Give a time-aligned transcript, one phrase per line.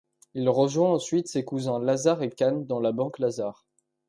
[0.33, 3.67] Il rejoint ensuite ses cousins Lazard et Cahn dans la Banque Lazard.